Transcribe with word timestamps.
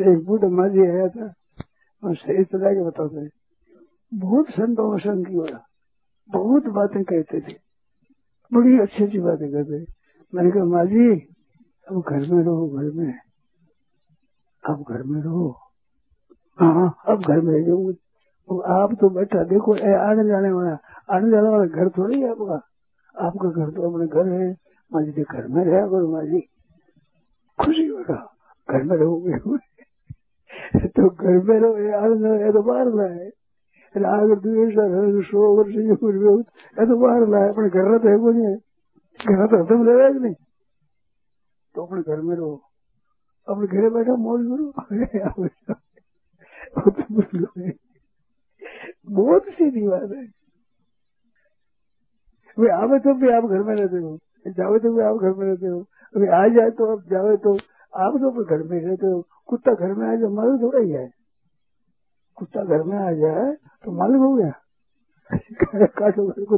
एक 0.00 0.24
बूढ़ा 0.26 0.48
माझी 0.50 0.80
आया 0.80 1.08
था, 1.08 1.32
और 2.02 2.16
सही 2.16 2.44
तरह 2.44 2.74
के 2.74 2.84
बताते 2.84 3.28
बहुत 4.12 4.50
संतों 4.50 4.90
में 4.90 4.98
संग 4.98 5.26
की 5.26 5.38
वाला 5.38 5.58
बहुत 6.30 6.66
बातें 6.74 7.02
कहते 7.04 7.40
थे। 7.40 7.54
बड़ी 8.52 8.78
अच्छी 8.78 9.04
अच्छी 9.04 9.18
बातें 9.20 9.50
कहते 9.52 9.84
मैंने 10.32 10.50
कहा 10.50 10.64
माझी 10.66 11.10
अब 11.86 12.00
घर 12.00 12.32
में 12.32 12.42
रहो, 12.44 12.68
घर 12.68 12.90
में। 12.92 13.14
अब 14.64 14.84
घर 14.88 15.02
में 15.02 15.20
रहो। 15.22 15.48
हाँ 16.58 16.94
अब 17.08 17.22
घर 17.22 17.40
में 17.40 17.54
रहो 17.66 17.92
आप 18.74 18.92
तो 19.00 19.08
बैठा, 19.10 19.42
देखो 19.44 19.72
आने 19.72 20.26
जाने 20.28 20.50
वाला, 20.52 20.76
आने 21.10 21.30
जाने 21.30 21.48
वाला 21.48 21.64
घर 21.66 21.88
थोड़ी 21.88 22.20
है 22.20 22.30
आपका। 22.30 22.60
आपका 23.16 23.48
घर 23.50 23.70
तो 23.70 23.90
अपने 23.90 24.06
घर 24.08 24.28
है। 24.32 24.50
माझी 24.90 25.10
जी, 25.12 25.22
घर 25.22 25.46
में 25.48 25.64
रहा 25.64 25.86
करो 25.86 26.12
माझी 26.12 26.40
खुशी 27.58 27.86
होगा 27.86 28.16
घर 28.68 28.82
में 28.82 28.96
रहोगे। 28.96 29.38
तो 31.01 31.09
घर 31.09 31.37
में 31.43 31.59
रहो 31.59 31.77
ये 31.79 31.91
आनंद 31.95 32.53
तो 32.53 32.61
बाहर 32.63 32.93
लाए 32.95 33.31
આગળ 33.95 34.33
દિવસ 34.37 34.75
સો 35.29 35.41
વર્ષ 35.57 35.75
એ 36.77 36.83
તો 36.87 36.95
બહાર 36.97 37.21
લાય 37.27 37.53
પણ 37.53 37.69
ઘર 37.69 37.99
તો 37.99 38.09
એવું 38.09 38.35
નહીં 38.37 38.57
ઘર 39.19 39.47
તો 39.47 39.57
હતમ 39.61 39.81
રહેવાય 39.87 40.11
જ 40.13 40.17
નહીં 40.25 40.35
तो 41.75 41.83
अपने 41.83 42.01
घर 42.03 42.21
में 42.21 42.35
रहो 42.35 42.53
अपने 43.47 43.67
घरे 43.67 43.89
बैठा 43.89 44.13
मौज 44.17 44.45
करो 44.49 45.75
बहुत 49.11 49.43
सीधी 49.49 49.83
बात 49.87 50.11
है 50.11 50.23
वे 52.57 52.69
आवे 52.71 52.99
तो 52.99 53.13
भी 53.13 53.29
आप 53.29 53.45
घर 53.45 53.61
में 53.63 53.75
रहते 53.75 53.99
हो 53.99 54.11
जावे 54.55 54.79
तो 54.79 54.93
भी 54.93 55.01
आप 55.03 55.17
घर 55.17 55.33
में 55.33 55.45
रहते 55.45 55.67
हो 55.67 55.79
अभी 56.15 56.27
आ 56.33 56.41
जाए 56.47 56.71
तो 56.71 56.91
आप 56.91 57.03
जावे 57.09 57.35
तो 57.45 57.53
आप 57.96 58.12
तो 58.12 58.30
अपने 58.30 58.44
घर 58.44 58.62
में 58.62 58.80
रहते 58.80 59.06
हो 59.06 59.26
कुत्ता 59.46 59.74
घर 59.74 59.94
में 59.94 60.06
आ 60.06 60.14
जाए, 60.14 60.30
मालूम 60.30 60.62
थोड़ा 60.62 60.80
ही 60.80 60.90
है। 60.90 61.10
कुत्ता 62.36 62.64
घर 62.64 62.82
में 62.82 62.96
आ 62.96 63.12
जाए 63.12 63.56
तो 63.84 63.92
मालूम 63.92 64.22
हो 64.22 64.34
गया। 64.36 64.52
काटो 65.86 66.26
घर 66.26 66.44
को, 66.44 66.56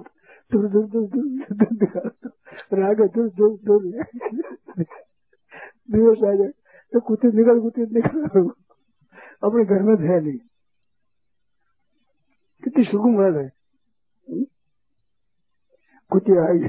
दूर 0.52 0.68
दूर 0.68 0.84
दूर 0.84 1.08
दूर 1.08 1.24
दूर 1.56 1.78
दिखा 1.78 2.00
दो। 2.00 2.28
आगे 2.86 3.08
दूर 3.08 3.28
दूर 3.28 3.58
दूर। 3.64 3.82
दिवस 5.90 6.18
आ 6.28 6.34
जाए 6.34 6.52
तो 6.92 7.00
कुत्ते 7.00 7.28
निकल 7.28 7.60
कुत्ते 7.60 7.82
निकल। 7.82 8.50
अपने 9.42 9.64
घर 9.64 9.82
में 9.82 10.20
नहीं। 10.20 10.38
कितनी 12.64 12.84
बात 12.94 13.34
है। 13.34 13.52
कुत्ते 16.10 16.32
आ 16.38 16.68